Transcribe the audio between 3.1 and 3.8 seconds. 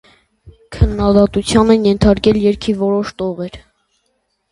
տողեր։